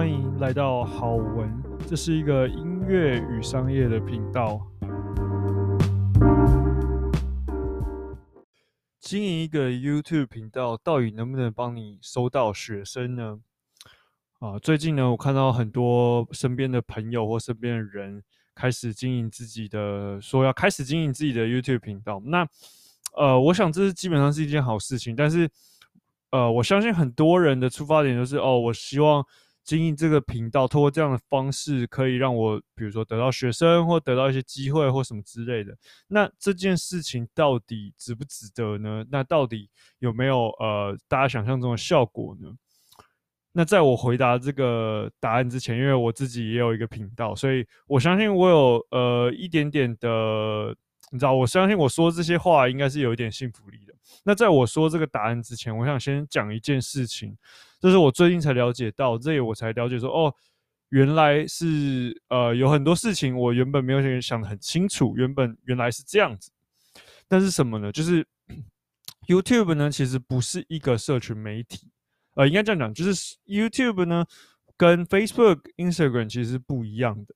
[0.00, 4.58] 欢迎来到好文，这是一个音乐与商业的频道。
[8.98, 13.40] 经营一个 YouTube 频道，到底能不能帮你收到学生呢？
[14.38, 18.22] 啊，最近呢，我看到很多身边的朋友或身边的人
[18.54, 22.22] 开始经营自己的，说要开始经营自己的 YouTube 频道。
[22.24, 22.48] 那，
[23.18, 25.46] 呃，我想这是基本上是一件好事情，但是，
[26.30, 29.22] 呃，我相信很多人的出发点就是，哦，我希望。
[29.64, 35.76] 经营这个频道，通过这样的方式，可以让我，比如说得到学生，或得到一些机会，或什么之类的。
[36.08, 39.04] 那这件事情到底值不值得呢？
[39.10, 42.50] 那到底有没有呃大家想象中的效果呢？
[43.52, 50.74] 那在我回答这个答案之前，因为我自己也有一个频道，所以我相信我有呃一点点的，
[51.10, 53.94] 你知道，我相信我说这些话应该是有一点信服力的。
[54.24, 57.36] 那在我说这个答案之前，我想先讲一件事情。
[57.80, 60.34] 这是我最近才了解到，这也我才了解说，哦，
[60.90, 66.50] 原来是呃有很多事情我原本没有想想的很清楚，原本原来是这样子。
[67.26, 67.90] 但是什么呢？
[67.90, 68.26] 就是
[69.26, 71.88] YouTube 呢，其实不是一个社群媒体，
[72.34, 74.26] 呃，应该这样讲，就是 YouTube 呢
[74.76, 77.34] 跟 Facebook、Instagram 其实是不一样的。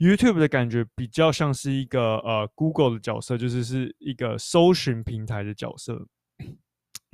[0.00, 6.06] YouTube 的感觉比较像是一个呃 Google 的角色，就是是一个搜寻平台的角色。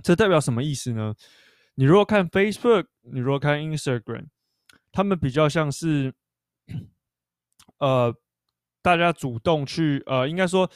[0.05, 1.12] 这代表什么意思呢？
[1.75, 4.27] 你如果看 Facebook，你如果看 Instagram，
[4.93, 6.15] 他们比较像是，
[7.78, 8.15] 呃，
[8.83, 10.71] 大家主动去，呃，应该说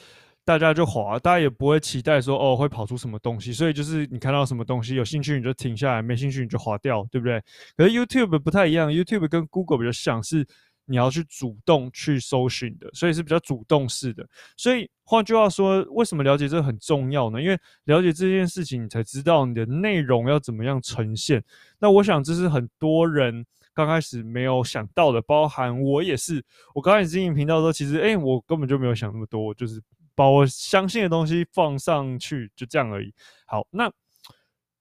[0.44, 7.40] 大家就滑，大家也不会期待说哦会跑出什么东西，所以就是你看到什么东西有兴趣你就停下来，没兴趣你就滑掉，对不对？
[7.76, 10.44] 可是 YouTube 不太一样，YouTube 跟 Google 比较像是。
[10.86, 14.28] 你要去主动去搜寻的，所以是比较主动式的。
[14.56, 17.40] 所以换句话说，为什么了解这很重要呢？
[17.40, 21.44] 因为了解这件事情，你才知道你的内容要怎么样呈现。
[21.78, 26.44] 那我想这是很多人刚开始没有想到的，包含我也是。
[26.74, 29.80] 我刚开始经营频道的时候，其实诶、我根本就没有想那么多，就是
[30.16, 33.14] 把我相信的东西放上去，就这样而已。
[33.46, 33.88] 好，那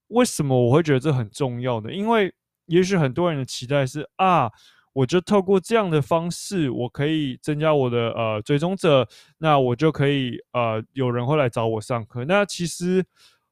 [0.08, 1.94] 为什么我会觉得这很重要呢？
[1.94, 2.34] 因为
[2.66, 4.50] 也许很多人的期待是啊。
[4.92, 9.08] 我就透过这样的方式，我可以增加我的呃追踪者，
[9.38, 12.26] 那我就可以呃有人会来找我上课。
[12.26, 13.06] 那其实，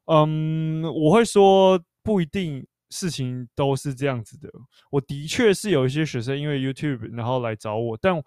[0.06, 4.50] 嗯，我会说不一定事情都是这样子的。
[4.90, 8.22] 我的确是有一些学生因为 YouTube 然后来找我，但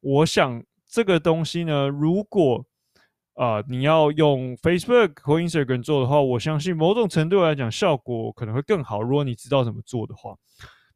[0.00, 2.64] 我想这个东西呢，如果
[3.34, 9.02] 啊、你要用 Facebook 或 Instagram 做的话，我相信某种程度来讲效果可能会更好。
[9.02, 10.34] 如果你知道怎么做的话，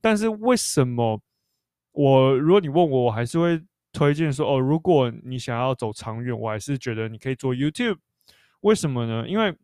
[0.00, 1.20] 但是为什么？
[2.02, 3.62] 我如果你问我，我还是会
[3.92, 7.98] 推荐说哦，如果你想要走长远，我还是觉得你可以做 YouTube。
[8.60, 9.28] 为什么呢？
[9.28, 9.54] 因为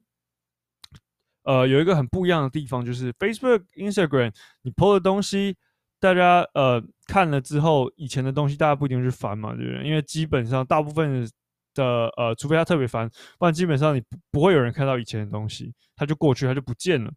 [1.45, 5.57] 呃有一个很不一样的地方，就是 Facebook、Instagram 你 po 的东西，
[5.99, 9.83] 大家呃看了之后，以前的东西大家不一定去翻嘛，对不对？
[9.89, 11.27] 因为基本上大部分
[11.73, 13.09] 的呃，除非他特别烦，
[13.39, 17.11] 不然基本上你不不会有人看到以前的东西，他就过去，他就不见了。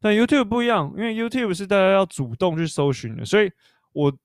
[0.00, 3.50] 但 YouTube 不一样，因为 YouTube 是大家要主动去搜寻的，所以。
[3.92, 4.16] 我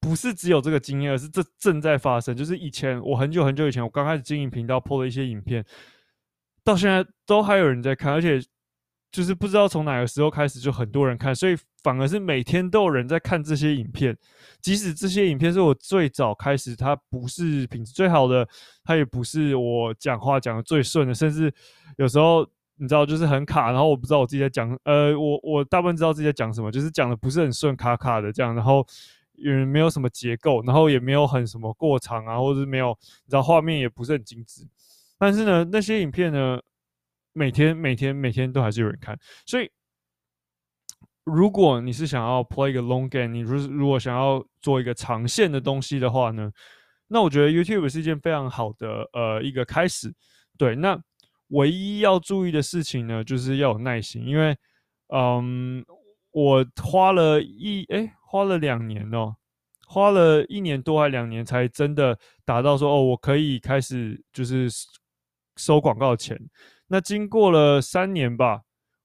[0.00, 2.34] 不是只有这个经验，而是这正在发生。
[2.34, 5.64] 就是以前我很久很久以前，我刚开始经营频道播了一些影片，
[6.64, 8.40] 到现在都还有人在看，而且
[9.12, 14.16] 就是不知道从哪个时候开始就很多人看，所以反而是每天都有人在看这些影片。
[14.62, 18.48] 即使这些影片是我最早开始，它不是品质最好的，
[18.84, 21.52] 它也不是我讲话讲的最顺的，甚至
[21.98, 22.48] 有时候。
[22.80, 28.82] 你知道，就是很卡，然后我不知道我自己在讲，呃，我我大部分知道自己在讲什么，就是讲的不是很顺，卡卡的这样，然后
[29.34, 32.96] 也没有什么结构，然后也没有很什么过长啊，或者是没有，
[33.26, 34.66] 你知道画面也不是很精致，
[35.18, 36.58] 但是呢，那些影片呢，
[37.34, 39.14] 每天每天每天都还是有人看，
[39.44, 39.70] 所以
[41.24, 46.50] 如果你是想要 play 一个 long game，你如如果想要做一个长线的东西的话呢，
[47.08, 50.10] 那我觉得 YouTube 是一件非常好的呃一个开始，
[50.56, 50.98] 对，那。
[51.50, 54.56] 唯一要注意的事情呢，就是要有耐心，因为，
[55.14, 55.84] 嗯，
[56.32, 59.36] 我花了一诶，花了两年哦，
[59.86, 64.68] 花了一年多还两年才真的达到说哦，我可以开始就是
[65.56, 66.38] 收广告钱。
[66.86, 68.62] 那经过了三年吧，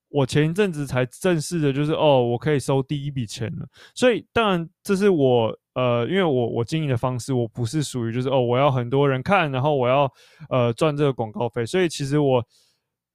[0.09, 3.68] 我前一阵子才正式的，就是哦，我可以收第一笔钱了。
[3.94, 5.59] 所以当然这是我。
[5.75, 10.12] 呃，因为我我经营的方式，我不是属于就是哦，我要很多人看，然后我要
[10.50, 12.45] 呃赚这个广告费，所以其实我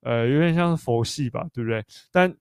[0.03, 1.85] 呃有点像是佛系吧，对不对？
[2.13, 2.35] 但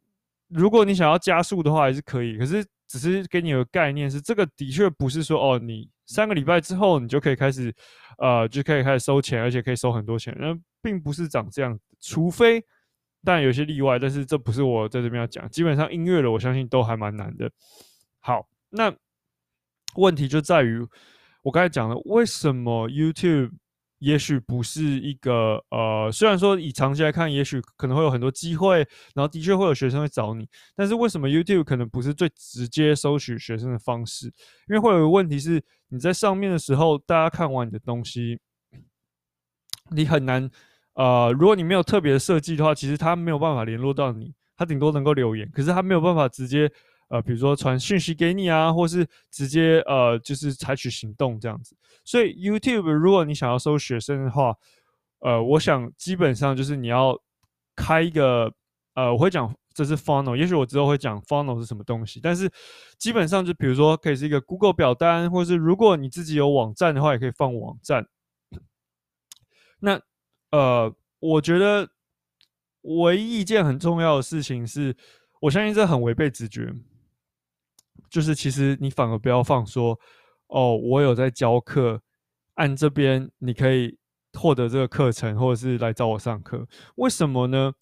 [0.49, 2.37] 如果你想要加速的话，还是可以。
[2.37, 7.73] 可是只是给你有个概念是，这个的确不是说哦，你三个礼拜之后你就可以开始
[8.17, 12.63] 呃就可以开始收钱，而且可以收很多钱，那并不是长这样，除非
[13.23, 15.47] 但有些例外，但是这不是我在这边要讲。
[15.49, 17.51] 基本上音乐的，我相信都还蛮难的。
[18.19, 18.93] 好，那
[19.95, 20.79] 问题就在于
[21.43, 23.51] 我刚才讲了，为什么 YouTube
[23.99, 28.77] 也许不是一个呃，虽然说以长期来看，也许可能会有很多机会，
[29.13, 34.27] 然后的确会有学生会找你，但是为什么 YouTube 可能不是最直接收取学生的方式？
[34.67, 38.39] 因为会有一个问题是，你在上面的时候，大家看完你的东西，
[39.91, 40.49] 你很难。
[40.93, 46.69] 呃，如果你没有特别的设计的话，其实他没有办法联络到你，他顶多能够留言，可是他没有办法直接
[47.09, 51.75] 呃，比如说传讯息给你啊，或是直接呃，就是采取行动这样子。
[52.05, 54.55] 所以 YouTube 如果你想要收学生的话，
[55.19, 57.19] 呃，我想基本上就是你要
[57.75, 58.51] 开一个
[58.95, 62.51] 呃，我会讲这是 funnel，也许我之后会讲 funnel 是什么东西，但是
[62.97, 68.07] 基本上就比如说可以是一个 Google 表单，或是如果你自己有网站的话，也可以放网站。
[69.79, 70.01] 那
[70.51, 71.89] 呃，我觉得
[72.81, 74.95] 唯一一件很重要的事情是，
[75.41, 76.73] 我相信这很违背直觉，
[78.09, 79.97] 就是其实你反而不要放说，
[80.47, 82.01] 哦，我有在教课，
[82.55, 83.97] 按这边你可以
[84.33, 86.67] 获得这个课程，或者是来找我上课。
[86.95, 87.73] 为什么呢？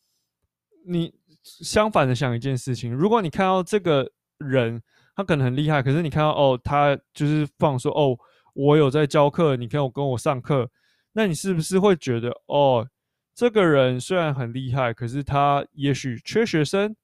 [0.85, 1.13] 你
[1.43, 4.81] 相反的想一件事情，如果你看到这个人
[5.15, 8.17] 他可能很厉害，可是你看到哦，他就是放说，哦，
[8.53, 10.69] 我有在教课，你可以跟我上课。
[11.13, 12.87] 那你是不是会觉得，哦，
[13.33, 16.95] 这个人虽然很厉害，可是他也许缺学生，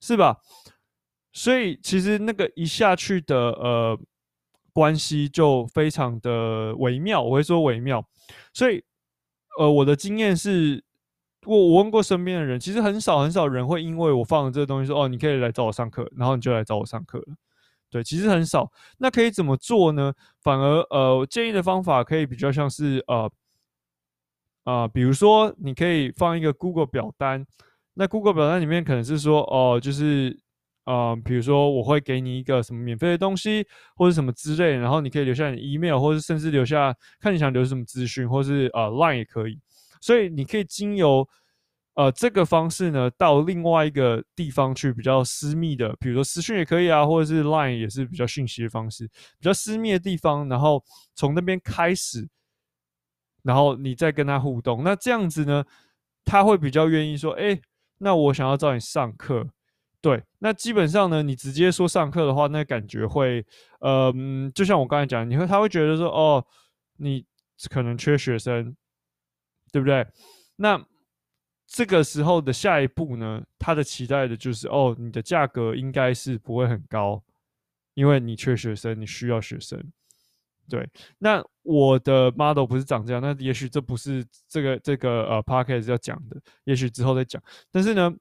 [0.00, 0.38] 是吧？
[1.36, 4.00] 所以其实那个一下去的呃
[4.72, 8.02] 关系就非常的微妙，我会说微妙。
[8.54, 8.82] 所以
[9.58, 10.82] 呃，我的经验是，
[11.44, 17.34] 我我问过身边的人，其实很少很少人会因为我放了这个东西说，哦，你可以来找我上课，然后你就来找我上课了。
[17.90, 18.72] 对，其实很少。
[18.96, 20.14] 那可以怎么做呢？
[20.40, 23.30] 反而，呃，我建议的方法可以比较像是，呃，
[24.64, 27.46] 啊、比如说，你可以放一个 Google 表单。
[27.92, 30.38] 那 Google 表单里面可能是说，哦、就是，
[30.86, 39.60] 呃，比如说，我会给你一个什么免费的东西，或者什么之类，然后你可以留下你 email，或者甚至留下看你想留什么资讯，或是呃 Line 也可以。
[40.00, 41.28] 所以你可以经由。
[41.98, 50.84] 呃，这个方式呢，到另外一个地方去比较私密的，比如说私讯也可以啊，或者是 Line 也是比较讯息的方式，比较私密的地方，然后
[51.14, 52.28] 从那边开始，
[53.42, 55.64] 然后你再跟他互动，那这样子呢，
[56.22, 57.58] 他会比较愿意说，哎，
[57.96, 59.48] 那我想要找你上课，
[60.06, 63.44] 对，那基本上呢，你直接说上课的话，那感觉会，
[63.80, 64.14] 呃，
[64.54, 66.46] 就像我刚才讲，你会他会觉得说，哦，
[66.98, 67.26] 你
[67.68, 68.76] 可能缺学生，
[69.72, 70.06] 对不对？
[70.54, 70.80] 那
[71.66, 77.20] 这个时候的下一步呢，他的期待的就是哦，你的价格应该是不会很高，
[77.94, 79.84] 因为你缺学生，你需要学生。
[80.68, 80.88] 对，
[81.18, 87.42] 那我的 model 不是长这样，那也许这不是这个这个呃 podcast 要讲的，也许之后再讲。
[87.72, 88.14] 但是呢，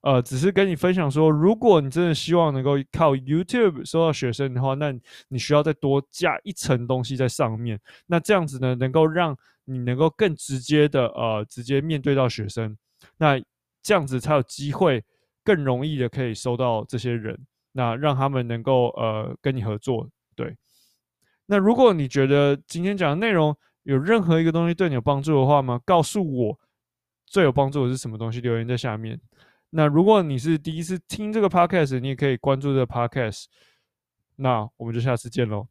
[0.00, 4.94] 呃，只是跟你分享说，如果你真的希望能够靠 YouTube 收到学生的话，那
[5.28, 7.78] 你需要再多加一层东西在上面。
[8.06, 12.76] 那这样子呢，能够让你能够更直接的呃，直接面对到学生。
[13.18, 13.38] 那
[13.82, 15.04] 这样子才有机会
[15.44, 17.38] 更容易的可以收到这些人，
[17.72, 20.08] 那让他们能够呃跟你合作。
[20.34, 20.56] 对，
[21.44, 25.78] 那如果你觉得今天讲的内容有任何一个东西对你有帮助的话吗？
[25.84, 26.58] 告诉我
[27.26, 29.20] 最有帮助的是什么东西，留言在下面。
[29.70, 33.44] 那如果你是第一次听这个 podcast，你也可以关注这个 podcast。
[34.36, 35.66] 那我们就下次见喽。